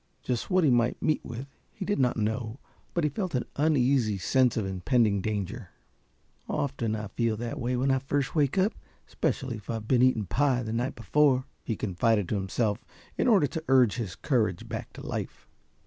[0.23, 2.57] Just what he might meet with he did not know.
[2.95, 5.69] But he felt an uneasy sense of impending danger.
[6.49, 8.73] "Often feel that way when I first wake up,
[9.07, 12.83] especially if I've been eating pie the night before," he confided to himself,
[13.15, 15.47] in order to urge his courage back to life.